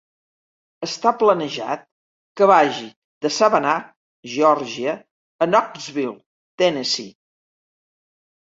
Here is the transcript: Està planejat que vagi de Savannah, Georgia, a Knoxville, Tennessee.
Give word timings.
Està 0.85 1.11
planejat 1.23 1.83
que 2.41 2.47
vagi 2.51 2.87
de 3.25 3.31
Savannah, 3.37 3.75
Georgia, 4.37 4.97
a 5.45 5.49
Knoxville, 5.53 6.19
Tennessee. 6.63 7.15